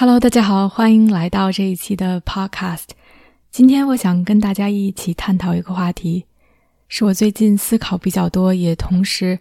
[0.00, 2.86] Hello，大家好，欢迎来到这一期的 Podcast。
[3.50, 6.24] 今天我想跟大家一起探讨一个话题，
[6.88, 9.40] 是我最近思考比较多，也同时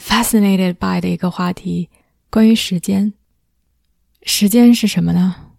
[0.00, 1.88] fascinated by 的一个话题，
[2.28, 3.12] 关于时间。
[4.24, 5.52] 时间是什么呢？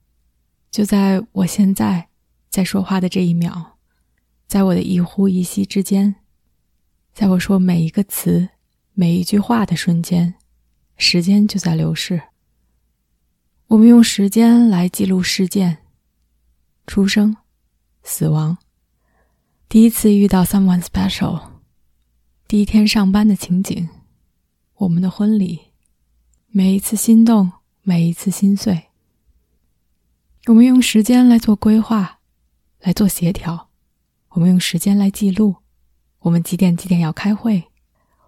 [0.69, 2.09] 就在我现在
[2.49, 3.77] 在说话的这一秒，
[4.47, 6.15] 在我的一呼一吸之间，
[7.13, 8.49] 在我说每一个词、
[8.91, 10.33] 每一句话的瞬间，
[10.97, 12.21] 时间就在流逝。
[13.71, 15.77] 我们用时间来记录事件：
[16.87, 17.37] 出生、
[18.03, 18.57] 死亡、
[19.69, 21.41] 第一次遇到 someone special、
[22.49, 23.87] 第一天上班的情景、
[24.75, 25.57] 我们的婚礼、
[26.47, 27.49] 每一次心动。
[27.83, 28.89] 每一次心碎，
[30.45, 32.19] 我们用时间来做规划，
[32.81, 33.69] 来做协调；
[34.29, 35.55] 我们用时间来记录，
[36.19, 37.71] 我们几点几点要开会，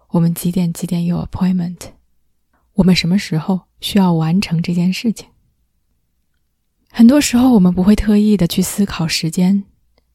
[0.08, 1.90] 我们几点几点有 appointment，
[2.72, 5.28] 我们什么时候需要完成这件事情。
[6.96, 9.64] 很多时候，我们不会特意的去思考时间，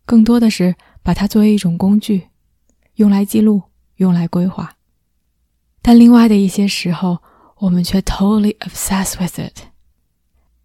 [0.06, 2.30] 更多的是把它作为一种工具，
[2.96, 3.64] 用来记录，
[3.98, 4.78] 用来规划。
[5.82, 7.20] 但另外的一些时候，
[7.58, 9.64] 我们却 totally obsessed with it。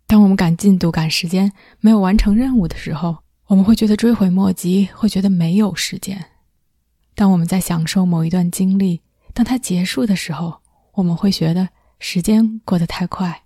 [0.07, 3.17] 当我们赶进度、赶时间，没有完成任务的时候，
[3.49, 6.27] 我们会觉得追悔莫及，会觉得没有时间。
[7.17, 10.61] 当我们在享受某一段经历，当它结束的时候，
[10.93, 13.44] 我们会觉得时间过得太快；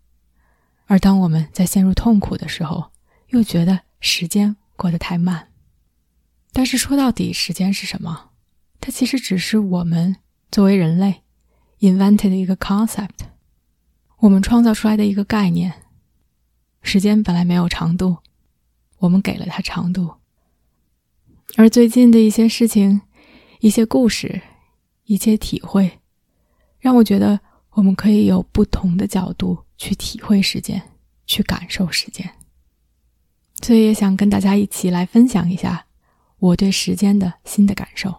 [0.88, 2.90] 而当我们在陷入痛苦的时候，
[3.28, 5.48] 又觉得时间过得太慢。
[6.50, 8.30] 但是说到底，时间是什么？
[8.80, 10.16] 它其实只是我们
[10.50, 11.22] 作为人类
[11.80, 13.28] invented 的一个 concept。
[14.20, 15.74] 我们创造出来的一个概念，
[16.80, 18.16] 时间本来没有长度，
[19.00, 20.14] 我们给了它长度。
[21.56, 23.02] 而最近的一些事情、
[23.60, 24.40] 一些故事、
[25.04, 26.00] 一些体会，
[26.80, 27.40] 让我觉得
[27.78, 30.82] 我们可以有不同的角度去体会时间，
[31.26, 32.28] 去感受时间。
[33.62, 35.86] 所以也想跟大家一起来分享一下
[36.40, 38.12] 我对时间的新的感受。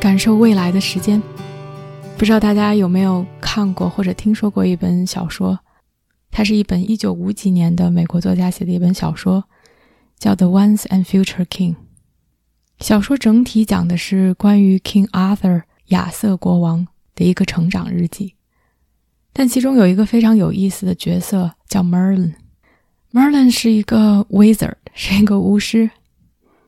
[0.00, 1.22] 感受未来的时间，
[2.16, 5.58] 不知道大家有没有看过或者听说过一本小说？
[6.30, 9.44] 它是一本一九五几年的美国作家写的一本小说，
[10.18, 11.74] 叫《The Once and Future King》。
[12.80, 18.34] 小说整体讲的是关于 King Arthur 亚瑟国王的一个成长日记，
[19.32, 22.34] 但其中有一个非常有意思的角色叫 Merlin。
[23.12, 25.90] Merlin 是一个 wizard，是一个巫师。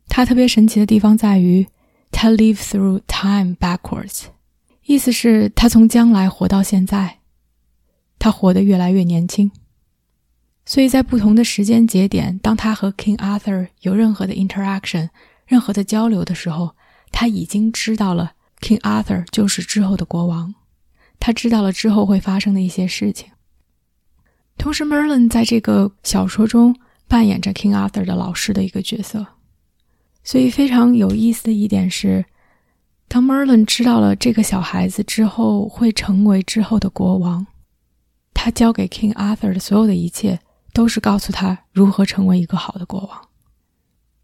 [0.08, 1.66] 他特别神奇的地方在于。
[2.12, 4.24] 他 live through time backwards，
[4.84, 7.20] 意思是，他从将来活到现在，
[8.18, 9.52] 他活得越来越年轻。
[10.70, 15.08] 所以在不同的时间节点，当他和 King Arthur 有任何的 interaction、
[15.44, 16.76] 任何的交流的时候，
[17.10, 20.54] 他已经知道了 King Arthur 就是之后的国王，
[21.18, 23.30] 他知道了之后会发生的一些事情。
[24.58, 26.76] 同时，Merlin 在这个小说中
[27.08, 29.26] 扮演着 King Arthur 的老师的一个角色。
[30.22, 32.24] 所以非常有意思的一点是，
[33.08, 37.44] 当 Merlin 知道了这个小孩子之后会成为之后的国王，
[38.32, 40.38] 他交给 King Arthur 的所有的一切
[40.72, 43.28] 都是告诉他如何成为一个好的国王。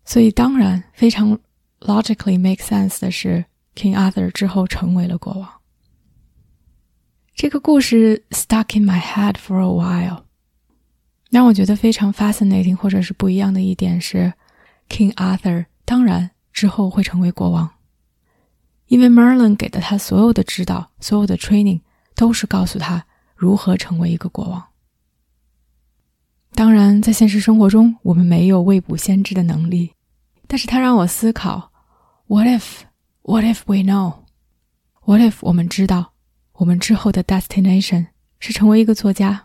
[0.05, 1.39] 所以当然非常
[1.81, 5.49] logically make sense 的是，King Arthur 之后成为了国王。
[7.35, 10.23] 这个故事 stuck in my head for a while，
[11.31, 14.33] 让我觉得非常 fascinating 或者是不一样的一点是
[14.89, 15.67] ，King Arthur。
[15.85, 17.71] 当然，之后会成为国王，
[18.87, 21.81] 因为 Merlin 给的他所有的指导、所有的 training
[22.17, 23.07] 都是告诉他
[23.37, 24.65] 如何成为一个国王。
[26.55, 29.93] 当然，在现实生活中，我们没有未卜先知的能力，
[30.47, 31.71] 但是他让我思考
[32.29, 32.83] ：What if?
[33.23, 34.21] What if we know?
[35.05, 36.13] What if 我们知道，
[36.55, 38.07] 我们之后的 destination
[38.39, 39.45] 是成为一个作家，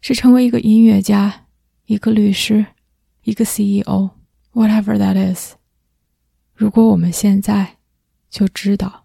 [0.00, 1.46] 是成为一个音乐家、
[1.86, 2.66] 一个律师、
[3.22, 5.54] 一个 CEO，whatever that is。
[6.54, 7.78] 如果我们现在
[8.28, 9.04] 就知道，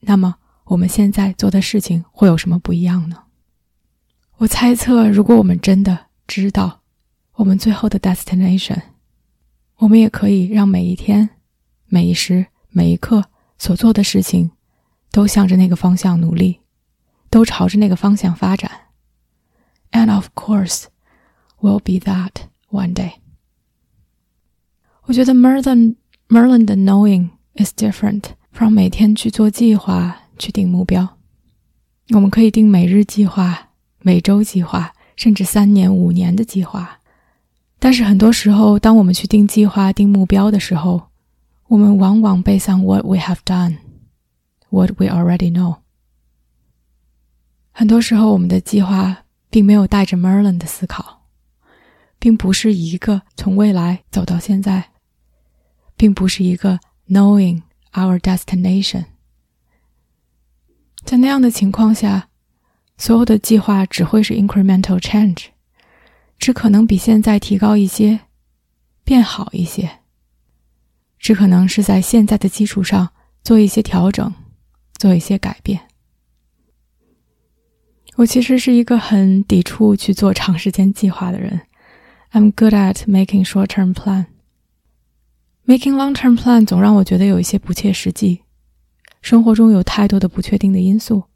[0.00, 3.24] 那么我们现在做的事情会有什么不一样呢？
[4.38, 6.82] 我猜测，如果我们真的知道
[7.32, 8.80] 我们最后的 destination，
[9.78, 11.30] 我们也可以让每一天、
[11.86, 13.24] 每一时、每一刻
[13.58, 14.52] 所做的事情
[15.10, 16.60] 都向着那个方向努力，
[17.30, 18.70] 都朝着那个方向发展。
[19.90, 20.84] And of course,
[21.60, 22.34] will be that
[22.70, 23.14] one day.
[25.06, 25.96] 我觉得 Merlin
[26.28, 31.18] Merlin 的 knowing is different from 每天去做计划、去定目标。
[32.10, 37.00] 我们可以定每日计划、每周计划，甚至三年、五年的计划。
[37.78, 41.08] 但是很多时候，当我们去定计划、定目标的时候，
[41.68, 43.78] 我们往往 based on what we have done,
[44.68, 45.76] what we already know。
[47.72, 51.22] 很多时候，我们的计划并没有带着 Merlin 的思考，
[52.18, 54.90] 并不是一个从未来走到现在，
[55.96, 57.62] 并不是一个 knowing
[57.92, 59.04] our destination。
[61.04, 62.28] 在那样的情况下，
[63.00, 65.46] 所有的计划只会是 incremental change。
[66.38, 68.20] 只可能比现在提高一些，
[69.04, 69.90] 变好一些。
[71.18, 73.08] 只可能是在现在的基础上
[73.42, 74.30] 做一些调整，
[74.98, 75.80] 做一些改变。
[78.16, 81.62] 我其实是一个很抵触去做长时间计划的人。
[82.32, 84.26] I'm good at making short-term plan.
[85.64, 88.42] Making long-term plan 总让我觉得有一些不切实际。
[89.22, 91.29] 生活中有太多的不确定的因素。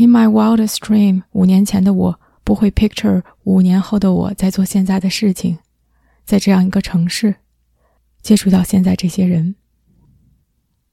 [0.00, 2.20] In my wildest dream，五年前的我。
[2.42, 5.58] 不会 picture 五年后的我在做现在的事情，
[6.24, 7.36] 在这样一个城市
[8.22, 9.54] 接触到现在这些人。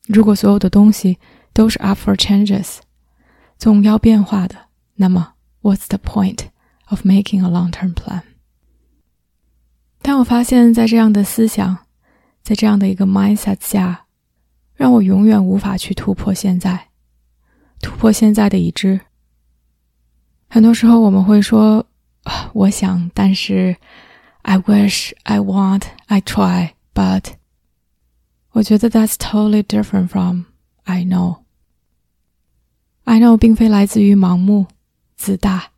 [0.07, 1.17] 如果所有的东西
[1.53, 2.79] 都是 up for changes，
[3.57, 4.55] 总要变化的，
[4.95, 6.49] 那么 what's the point
[6.89, 8.21] of making a long-term plan？
[10.01, 11.77] 但我发现，在这样的思想，
[12.43, 14.05] 在这样的一个 mindset 下，
[14.75, 16.89] 让我永远无法去突破现在，
[17.81, 18.99] 突破现在的已知。
[20.49, 21.85] 很多时候我们会说，
[22.53, 23.75] 我想，但是
[24.43, 27.33] ，I wish, I want, I try, but，
[28.51, 30.45] 我觉得 that's totally different from
[30.83, 31.39] I know.
[33.03, 34.67] I know 并非来自于盲目、
[35.15, 35.71] 自大，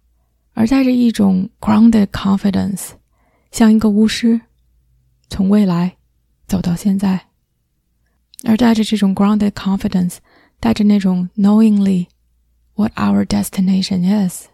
[0.54, 2.92] 而带着一种 grounded confidence，
[3.52, 4.42] 像一个巫师，
[5.30, 5.98] 从未来
[6.48, 7.28] 走到现在，
[8.46, 10.18] 而带着这种 grounded confidence，
[10.60, 12.08] 带着那种 knowingly
[12.76, 14.48] what our destination is。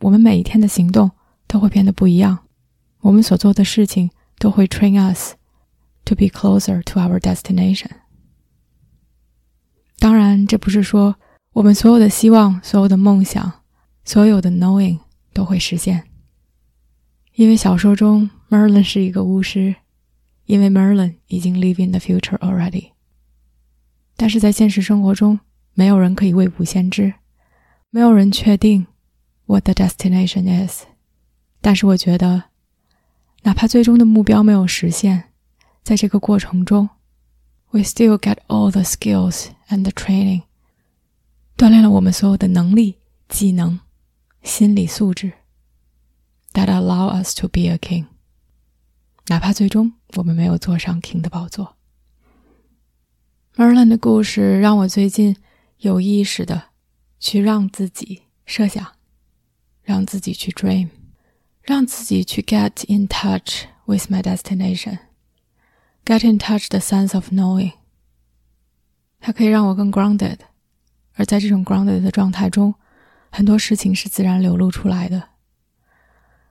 [0.00, 1.10] 我们每一天的行动
[1.46, 2.38] 都会变得不一样，
[3.00, 5.34] 我们所做的事情都会 train us
[6.04, 7.90] to be closer to our destination。
[9.98, 11.16] 当然，这不是说
[11.54, 13.64] 我们所有的希望、所有的梦想、
[14.04, 15.00] 所有的 knowing
[15.32, 16.04] 都会实现，
[17.34, 19.74] 因为小说中 Merlin 是一个巫师，
[20.46, 22.92] 因为 Merlin 已经 live in the future already。
[24.18, 25.38] 但是在现实生活中，
[25.74, 27.14] 没有人可以未卜先知，
[27.88, 28.86] 没有人确定。
[29.46, 30.82] What the destination is，
[31.62, 32.42] 但是我觉得，
[33.44, 35.30] 哪怕最终的目标没有实现，
[35.82, 36.90] 在这个过程中
[37.70, 40.42] ，we still get all the skills and the training，
[41.56, 42.98] 锻炼了我们所有的能力、
[43.28, 43.80] 技能、
[44.42, 45.32] 心理素质
[46.52, 48.06] ，that allow us to be a king。
[49.28, 51.77] 哪怕最终我们没有坐上 king 的宝座。
[53.58, 55.36] Merlin 的故事让我最近
[55.78, 56.66] 有意识的
[57.18, 58.86] 去让自己设想。
[59.82, 60.90] 让自己去 dream，
[61.62, 67.72] 让自己去 get in touch with my destination，get in touch the sense of knowing。
[69.18, 70.38] 它可以让我更 grounded，
[71.14, 72.76] 而在这种 grounded 的状态中，
[73.30, 75.30] 很多事情是自然流露出来的，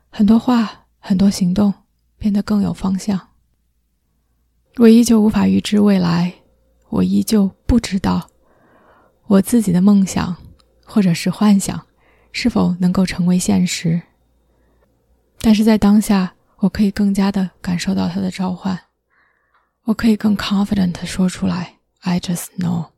[0.09, 1.73] 很多话，很多行动
[2.17, 3.29] 变得更有方向。
[4.77, 6.36] 我依旧无法预知未来，
[6.89, 8.29] 我依旧不知道
[9.27, 10.35] 我自己的梦想
[10.85, 11.83] 或者是幻想。
[12.33, 13.99] 是否能够成为现实？
[15.39, 18.79] 但是在当下，我可以更加的感受到他的召唤，
[19.85, 22.89] 我可以更 confident 说出来：“I just know.”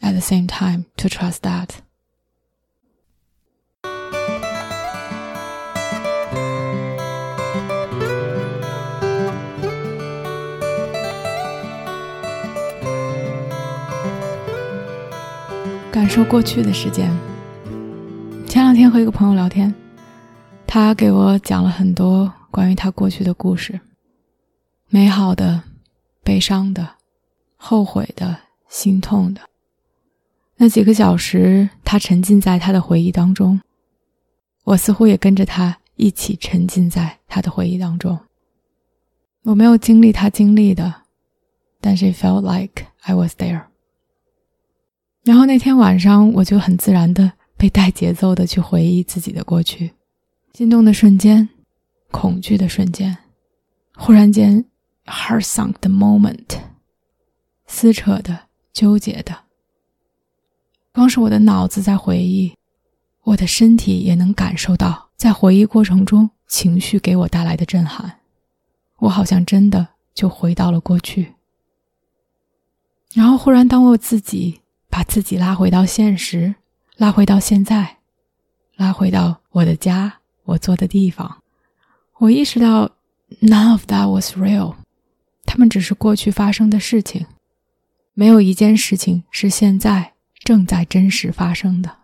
[0.00, 1.68] At the same time, to trust that.
[16.08, 17.14] 说过去的时间。
[18.46, 19.72] 前两天和一个朋友聊天，
[20.66, 23.78] 他给我讲了很多关于他过去的故事，
[24.88, 25.62] 美好的、
[26.24, 26.88] 悲伤的、
[27.56, 28.36] 后悔的、
[28.68, 29.42] 心痛的。
[30.56, 33.60] 那几个小时，他沉浸在他的回忆当中，
[34.64, 38.18] 我似乎也跟着他一起沉浸在他的回忆当中。
[39.44, 41.02] 我没有经历他经历的，
[41.80, 43.67] 但是 felt like I was there。
[45.28, 47.30] 然后那天晚上，我就很自然的。
[47.54, 49.92] 被带节奏的去回忆自己的过去，
[50.54, 51.48] 心动的瞬间，
[52.12, 53.18] 恐惧的瞬间，
[53.96, 54.64] 忽然间
[55.06, 56.46] ，heart sunk 的 moment，
[57.66, 58.38] 撕扯的、
[58.72, 59.36] 纠结的。
[60.92, 62.54] 光是我的脑子在回忆，
[63.24, 68.20] 我的身体也能感受到在回忆过程中情绪给我带来的震撼。
[69.00, 71.34] 我好像真的就回到了过去。
[73.12, 76.54] 然后忽然，当我自己把自己拉回到现实，
[76.96, 77.98] 拉回到现在，
[78.76, 80.14] 拉回到我的家，
[80.44, 81.42] 我坐的地方，
[82.18, 82.90] 我意识到
[83.40, 84.74] ，none of that was real，
[85.44, 87.26] 他们只是过去发生的事情，
[88.14, 91.96] 没有一件事情是现在正在真实发生的。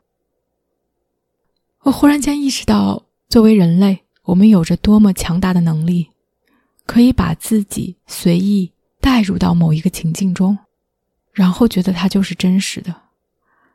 [1.81, 6.11] 我忽然间意识到，作为人类，我们有着多么强大的能力，
[6.87, 10.57] 可以把自己随意带入到某一个情境中。
[11.35, 12.95] 然后觉得它就是真实的，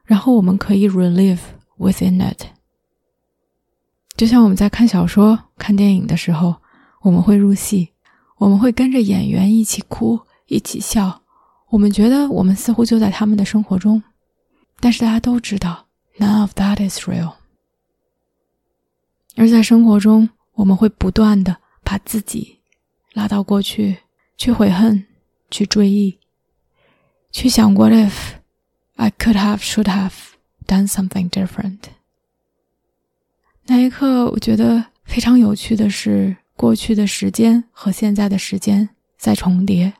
[0.06, 1.39] 然后我们可以 relive
[1.78, 2.46] within it。
[4.16, 6.56] 就像我们在看小说、看电影的时候，
[7.01, 7.89] 我们会入戏，
[8.38, 11.22] 我们会跟着演员一起哭、一起笑，
[11.70, 14.01] 我们觉得我们似乎就在他们的生活中，
[14.80, 15.86] 但是大家都知道
[16.18, 17.34] ，none of that is real。
[19.36, 22.60] 而在生活中，我们会不断的把自己
[23.13, 24.00] 拉到过去，
[24.38, 25.06] 去悔恨，
[25.51, 26.18] 去追忆。
[27.31, 28.13] 去想 What if
[28.95, 30.13] I could have, should have
[30.65, 31.79] done something different？
[33.65, 39.93] 那一刻，我觉得非常有趣的是，过去的时间和现在的时间在重叠。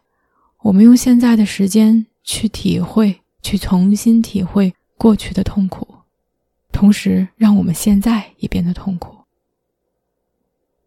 [0.63, 5.88] 我们用现在的时间去体会，去重新体会过去的痛苦，
[6.71, 9.19] 同时让我们现在也变得痛苦。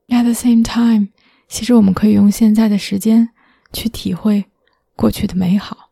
[0.08, 1.08] At the same time，
[1.48, 3.30] 其实我们可以用现在的时间
[3.72, 4.44] 去体会
[4.94, 5.91] 过去的美好。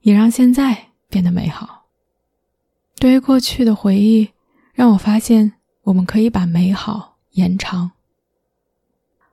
[0.00, 1.86] 也让现在变得美好。
[2.98, 4.30] 对于过去的回忆，
[4.72, 5.52] 让我发现
[5.82, 7.92] 我们可以把美好延长。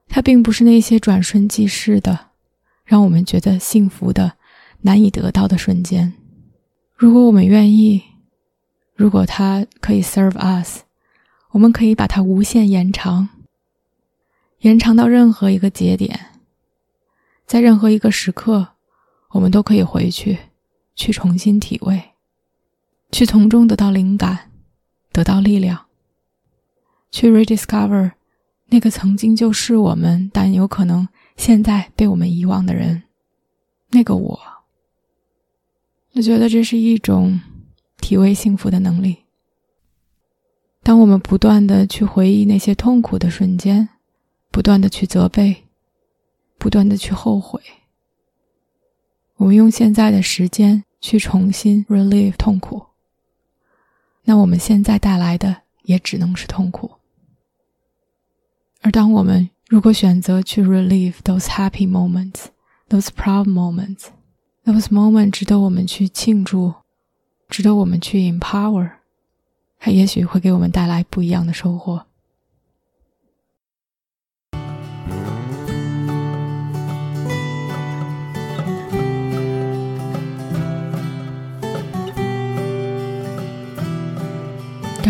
[0.07, 2.31] 它并不是那些转瞬即逝的，
[2.86, 4.38] 让我们觉得幸福的、
[4.81, 6.13] 难以得到的瞬间。
[6.95, 8.01] 如果我们愿意，
[8.95, 10.83] 如果它可以 serve us，
[11.51, 13.27] 我们可以把它无限延长，
[14.59, 16.27] 延长到任何一个节点，
[17.45, 18.75] 在任何一个时刻，
[19.31, 20.38] 我们都可以回去。
[20.98, 22.12] 去重新体味，
[23.12, 24.51] 去从中得到灵感，
[25.13, 25.86] 得到力量，
[27.12, 28.13] 去 rediscover
[28.66, 33.04] 那个曾经就是我们，但有可能现在被我们遗忘的人，
[33.92, 34.39] 那个我。
[36.13, 37.39] 我觉得这是一种
[37.98, 39.18] 体味幸福的能力。
[40.82, 43.88] 当我们不断的去回忆那些痛苦的瞬间，
[44.50, 45.68] 不断的去责备，
[46.58, 47.62] 不断的去后悔，
[49.36, 50.86] 我们用现在的时间。
[51.00, 52.88] 去重新 relieve 痛苦，
[54.24, 56.92] 那我们现在带来的也只能是痛苦。
[58.82, 62.46] 而当我们如果选择去 relieve those happy moments,
[62.89, 64.08] those proud moments,
[64.66, 66.74] those moments 值得我们去庆祝，
[67.48, 68.92] 值得我们去 empower，
[69.80, 72.07] 它也许会给我们带来不一样的收获。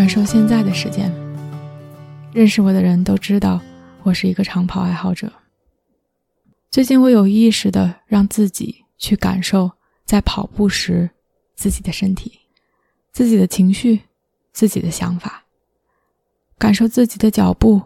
[0.08, 1.12] 感受现在的时间。
[2.32, 3.60] 认识我的人都知道，
[4.02, 5.30] 我是一个长跑爱好者。
[6.70, 9.70] 最近，我有意识的让自己去感受
[10.06, 11.10] 在跑步时
[11.54, 12.40] 自己的身体、
[13.12, 14.00] 自己的情绪、
[14.50, 15.44] 自己的想法，
[16.56, 17.82] 感受自己的脚步，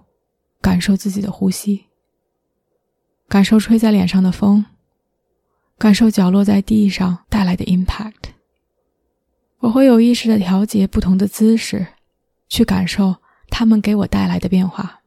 [0.60, 1.86] 感受自己的呼吸，
[3.26, 4.64] 感受吹在脸上的风，
[5.76, 8.30] 感受脚落在地上带来的 impact。
[9.58, 11.84] 我会有意识的调节不同的姿势。
[12.52, 13.16] 去感受
[13.48, 15.00] 他们给我带来的变化。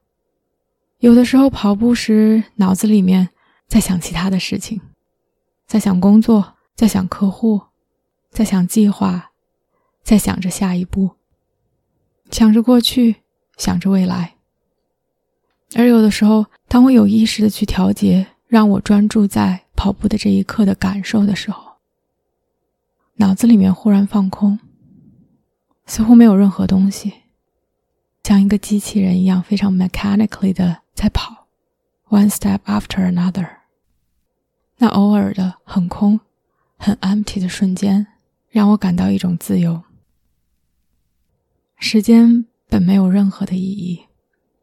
[0.97, 3.29] 有的时候跑步时，脑子里面
[3.67, 4.81] 在想其他的事情，
[5.67, 7.61] 在想工作，在想客户，
[8.31, 9.29] 在想计划，
[10.01, 11.11] 在想着下一步，
[12.31, 13.17] 想着过去，
[13.57, 14.33] 想着未来。
[15.75, 21.73] 而有的时候，当我有意识的去调节，让我专注在跑步的这一刻的感受的时候，
[23.17, 24.57] 脑子里面忽然放空，
[25.85, 27.13] 似乎没有任何东西。
[28.25, 31.45] 像一个机器人一样，非常 mechanically 的在跑
[32.09, 33.47] ，one step after another。
[34.77, 36.19] 那偶尔的很空、
[36.75, 38.07] 很 empty 的瞬间，
[38.49, 39.83] 让我感到一种自由。
[41.77, 44.05] 时间本没有任何的意义，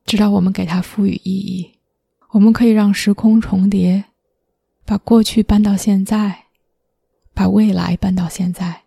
[0.04, 1.78] 直到我们给它赋予意义。
[2.30, 4.06] 我们可以让时空重叠，
[4.84, 6.46] 把过去搬到现在，
[7.32, 8.82] 把未来搬到现在。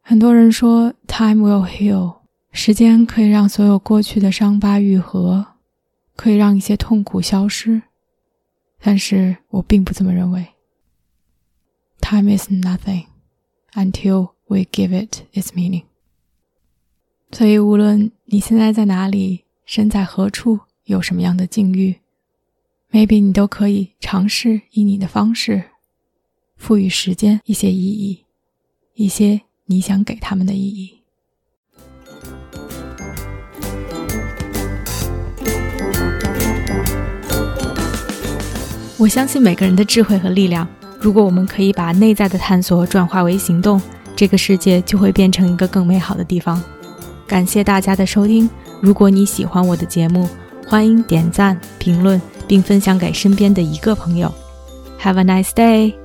[0.00, 2.18] 很多人说，time will heal。
[2.56, 5.44] 时间可以让所有过去的伤疤愈合，
[6.14, 7.82] 可以让一些痛苦消失，
[8.80, 10.46] 但是我并不这么认为。
[12.00, 13.06] time is nothing
[13.72, 15.82] until we give it its meaning。
[17.32, 21.98] 所以，无论你现在在哪里，身在何处，有什么样的境遇
[22.92, 25.70] ，maybe 你都可以尝试以你的方式，
[26.56, 28.24] 赋予时间一些意义，
[28.94, 31.00] 一些你想给他们的意义。
[38.96, 40.66] 我相信每个人的智慧和力量。
[41.00, 43.80] 如果我们可以把内在的探索转化为行动，
[44.14, 46.62] 这个世界就会变成一个更美好的地方。
[47.26, 48.48] 感谢大家的收听。
[48.80, 50.28] 如果你喜欢我的节目，
[50.66, 54.32] 欢迎点赞、评论并分享给身边的一个朋友。
[55.00, 56.03] Have a nice day.